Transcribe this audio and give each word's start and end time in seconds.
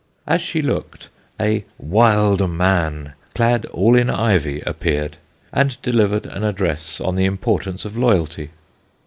As 0.25 0.41
she 0.41 0.63
looked, 0.63 1.09
a 1.39 1.63
"wilde 1.77 2.49
man" 2.49 3.13
clad 3.35 3.67
all 3.67 3.95
in 3.95 4.09
ivy 4.09 4.61
appeared 4.61 5.17
and 5.53 5.79
delivered 5.83 6.25
an 6.25 6.43
address 6.43 6.99
on 6.99 7.15
the 7.15 7.25
importance 7.25 7.85
of 7.85 7.95
loyalty. 7.99 8.49